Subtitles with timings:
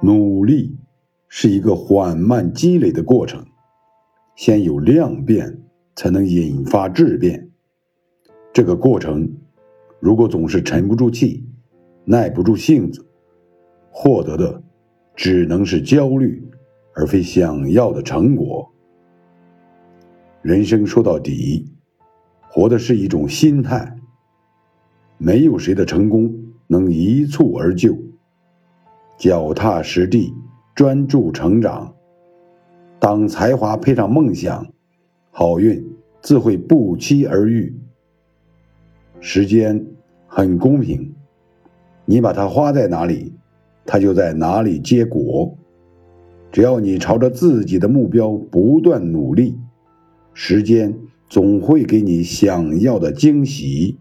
[0.00, 0.76] 努力
[1.28, 3.46] 是一个缓慢积累的过程，
[4.36, 5.62] 先有量变，
[5.96, 7.50] 才能引发质变。
[8.52, 9.36] 这个过程，
[10.00, 11.48] 如果总是沉不住气，
[12.04, 13.06] 耐不住性子，
[13.90, 14.62] 获得的
[15.16, 16.46] 只能是焦虑，
[16.94, 18.70] 而非想要的成果。
[20.42, 21.72] 人生说到底，
[22.50, 23.98] 活的是一种心态。
[25.16, 26.34] 没有谁的成功
[26.66, 27.96] 能一蹴而就。
[29.16, 30.34] 脚踏实地，
[30.74, 31.94] 专注成长。
[32.98, 34.66] 当才华配上梦想，
[35.30, 35.84] 好运
[36.20, 37.74] 自会不期而遇。
[39.20, 39.84] 时间
[40.26, 41.14] 很公平，
[42.04, 43.32] 你把它花在哪里，
[43.86, 45.56] 它就在哪里结果。
[46.50, 49.58] 只要你朝着自己的目标不断努力，
[50.32, 50.94] 时间
[51.28, 53.98] 总会给你想要的惊喜。